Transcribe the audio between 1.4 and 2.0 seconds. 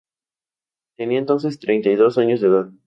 treinta y